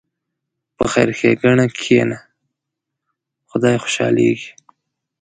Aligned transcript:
په 0.77 0.83
خیر 0.91 1.09
ښېګڼه 1.19 1.65
کښېنه، 1.77 2.17
خدای 3.49 3.75
خوشحالېږي. 3.83 4.51